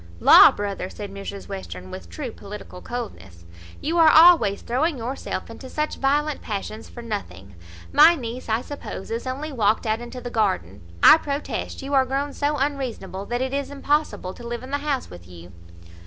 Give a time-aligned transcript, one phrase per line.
[0.19, 0.51] "La!
[0.51, 3.45] brother," said Mrs Western, with true political coldness,
[3.81, 7.53] "you are always throwing yourself into such violent passions for nothing.
[7.93, 10.81] My niece, I suppose, is only walked out into the garden.
[11.03, 14.79] I protest you are grown so unreasonable, that it is impossible to live in the
[14.79, 15.51] house with you."